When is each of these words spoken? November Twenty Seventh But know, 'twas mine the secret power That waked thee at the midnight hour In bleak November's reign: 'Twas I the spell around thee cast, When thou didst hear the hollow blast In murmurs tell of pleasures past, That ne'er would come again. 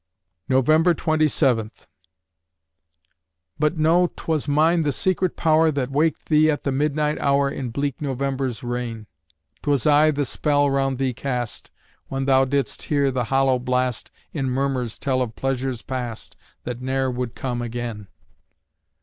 November 0.49 0.95
Twenty 0.95 1.27
Seventh 1.27 1.85
But 3.59 3.77
know, 3.77 4.11
'twas 4.15 4.47
mine 4.47 4.81
the 4.81 4.91
secret 4.91 5.37
power 5.37 5.69
That 5.69 5.91
waked 5.91 6.25
thee 6.27 6.49
at 6.49 6.63
the 6.63 6.71
midnight 6.71 7.19
hour 7.19 7.51
In 7.51 7.69
bleak 7.69 8.01
November's 8.01 8.63
reign: 8.63 9.05
'Twas 9.61 9.85
I 9.85 10.09
the 10.09 10.25
spell 10.25 10.65
around 10.65 10.97
thee 10.97 11.13
cast, 11.13 11.69
When 12.07 12.25
thou 12.25 12.45
didst 12.45 12.81
hear 12.81 13.11
the 13.11 13.25
hollow 13.25 13.59
blast 13.59 14.09
In 14.33 14.49
murmurs 14.49 14.97
tell 14.97 15.21
of 15.21 15.35
pleasures 15.35 15.83
past, 15.83 16.35
That 16.63 16.81
ne'er 16.81 17.11
would 17.11 17.35
come 17.35 17.61
again. 17.61 18.07